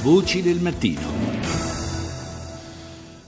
[0.00, 1.00] Voci del mattino.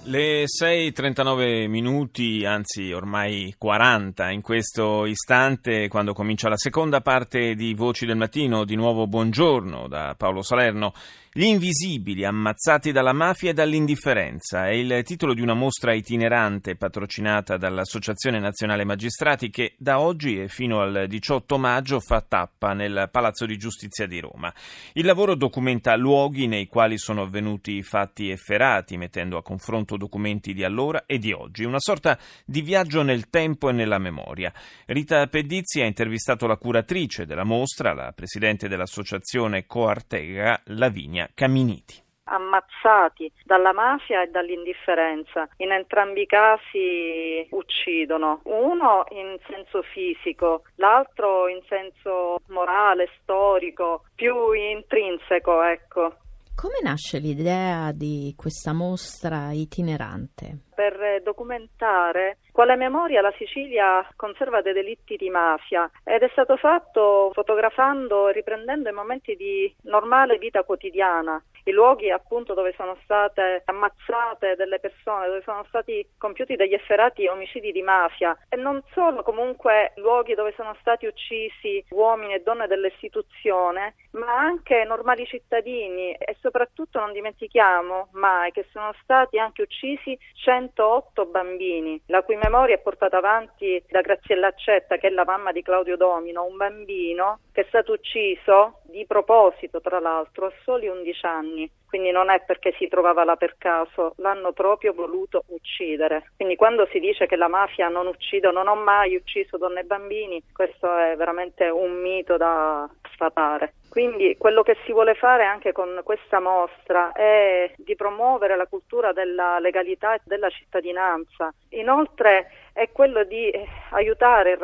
[0.04, 7.74] Le 6.39 minuti, anzi ormai 40 in questo istante, quando comincia la seconda parte di
[7.74, 8.64] Voci del Mattino.
[8.64, 10.92] Di nuovo buongiorno da Paolo Salerno.
[11.32, 17.56] Gli invisibili ammazzati dalla mafia e dall'indifferenza è il titolo di una mostra itinerante patrocinata
[17.56, 23.46] dall'Associazione Nazionale Magistrati che da oggi e fino al 18 maggio fa tappa nel Palazzo
[23.46, 24.52] di Giustizia di Roma.
[24.94, 30.64] Il lavoro documenta luoghi nei quali sono avvenuti fatti efferati, mettendo a confronto documenti di
[30.64, 34.52] allora e di oggi, una sorta di viaggio nel tempo e nella memoria.
[34.86, 43.30] Rita Pedizzi ha intervistato la curatrice della mostra, la presidente dell'associazione Coartega, Lavinia Caminiti ammazzati
[43.44, 45.48] dalla mafia e dall'indifferenza.
[45.58, 54.52] In entrambi i casi uccidono, uno in senso fisico, l'altro in senso morale, storico, più
[54.52, 56.16] intrinseco, ecco.
[56.60, 60.58] Come nasce l'idea di questa mostra itinerante?
[60.74, 67.30] Per documentare quale memoria la Sicilia conserva dei delitti di mafia ed è stato fatto
[67.32, 73.62] fotografando e riprendendo i momenti di normale vita quotidiana i luoghi appunto dove sono state
[73.64, 78.36] ammazzate delle persone, dove sono stati compiuti degli efferati omicidi di mafia.
[78.48, 84.84] E non solo comunque luoghi dove sono stati uccisi uomini e donne dell'istituzione, ma anche
[84.84, 86.12] normali cittadini.
[86.12, 92.74] E soprattutto non dimentichiamo mai che sono stati anche uccisi 108 bambini, la cui memoria
[92.74, 97.40] è portata avanti da Graziella Accetta, che è la mamma di Claudio Domino, un bambino
[97.52, 101.70] che è stato ucciso di proposito, tra l'altro, a soli 11 anni.
[101.88, 106.30] Quindi non è perché si trovava là per caso, l'hanno proprio voluto uccidere.
[106.36, 109.84] Quindi quando si dice che la mafia non uccide, non ho mai ucciso donne e
[109.84, 113.74] bambini, questo è veramente un mito da sfatare.
[113.90, 119.12] Quindi quello che si vuole fare anche con questa mostra è di promuovere la cultura
[119.12, 121.52] della legalità e della cittadinanza.
[121.70, 123.52] Inoltre è quello di
[123.90, 124.56] aiutare i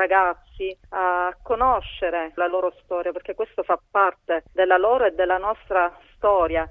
[0.57, 5.89] ragazzi a conoscere la loro storia, perché questo fa parte della loro e della nostra
[5.89, 6.15] storia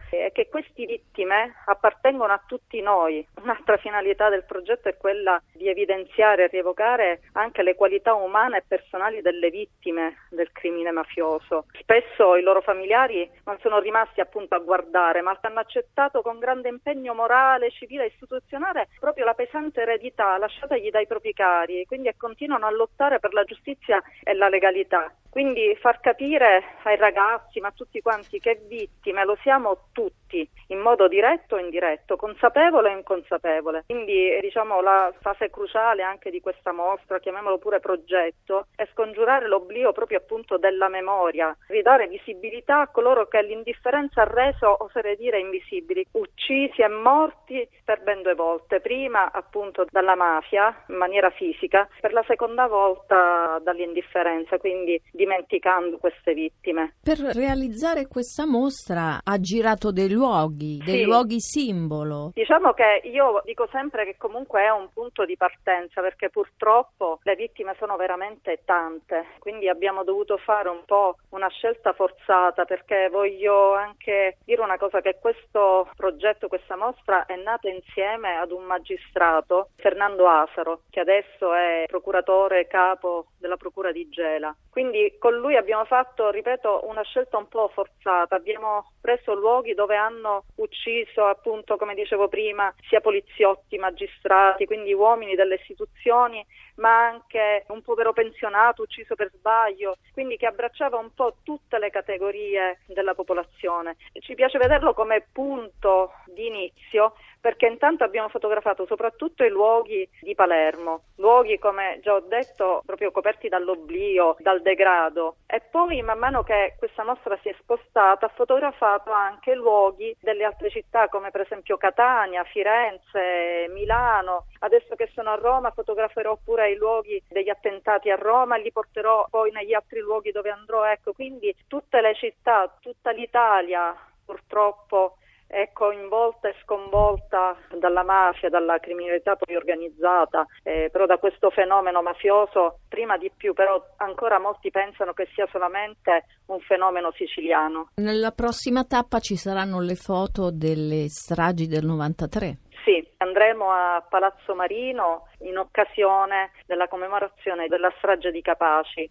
[0.09, 3.25] e che queste vittime appartengono a tutti noi.
[3.41, 8.63] Un'altra finalità del progetto è quella di evidenziare e rievocare anche le qualità umane e
[8.67, 11.67] personali delle vittime del crimine mafioso.
[11.79, 16.69] Spesso i loro familiari non sono rimasti appunto a guardare, ma hanno accettato con grande
[16.69, 22.65] impegno morale, civile e istituzionale proprio la pesante eredità lasciatagli dai propri cari, quindi continuano
[22.65, 25.13] a lottare per la giustizia e la legalità.
[25.35, 30.79] Quindi far capire ai ragazzi, ma a tutti quanti, che vittime lo siamo tutti, in
[30.79, 33.83] modo diretto o indiretto, consapevole o inconsapevole.
[33.85, 39.91] Quindi diciamo la fase cruciale anche di questa mostra, chiamiamolo pure progetto, è scongiurare l'oblio
[39.91, 46.05] proprio appunto della memoria, ridare visibilità a coloro che l'indifferenza ha reso, oserei dire, invisibili,
[46.13, 52.13] uccisi e morti per ben due volte, prima appunto dalla mafia in maniera fisica, per
[52.13, 56.93] la seconda volta dall'indifferenza, quindi di dimenticando queste vittime.
[57.01, 61.03] Per realizzare questa mostra ha girato dei luoghi, dei sì.
[61.03, 62.31] luoghi simbolo.
[62.33, 67.35] Diciamo che io dico sempre che comunque è un punto di partenza perché purtroppo le
[67.35, 73.73] vittime sono veramente tante, quindi abbiamo dovuto fare un po' una scelta forzata perché voglio
[73.73, 79.69] anche dire una cosa che questo progetto, questa mostra è nata insieme ad un magistrato,
[79.77, 84.55] Fernando Asaro, che adesso è procuratore capo della Procura di Gela.
[84.69, 88.35] Quindi con lui abbiamo fatto, ripeto, una scelta un po' forzata.
[88.35, 95.35] Abbiamo preso luoghi dove hanno ucciso, appunto, come dicevo prima, sia poliziotti, magistrati, quindi uomini
[95.35, 96.45] delle istituzioni,
[96.75, 101.89] ma anche un povero pensionato ucciso per sbaglio, quindi che abbracciava un po' tutte le
[101.89, 103.95] categorie della popolazione.
[104.19, 107.13] Ci piace vederlo come punto di inizio
[107.45, 113.11] perché intanto abbiamo fotografato soprattutto i luoghi di Palermo, luoghi come già ho detto proprio
[113.11, 115.35] coperti dall'oblio, dal degrado.
[115.45, 120.43] E poi man mano che questa mostra si è spostata ha fotografato anche luoghi delle
[120.43, 126.71] altre città come per esempio Catania, Firenze, Milano, adesso che sono a Roma fotograferò pure
[126.71, 131.13] i luoghi degli attentati a Roma li porterò poi negli altri luoghi dove andrò, ecco
[131.13, 133.95] quindi tutte le città, tutta l'Italia
[134.25, 135.17] purtroppo
[135.55, 142.01] è coinvolta e sconvolta dalla mafia, dalla criminalità poi organizzata, eh, però da questo fenomeno
[142.01, 147.91] mafioso, prima di più, però ancora molti pensano che sia solamente un fenomeno siciliano.
[147.95, 152.57] Nella prossima tappa ci saranno le foto delle stragi del 93.
[152.83, 159.09] Sì, andremo a Palazzo Marino in occasione della commemorazione della strage di Capaci.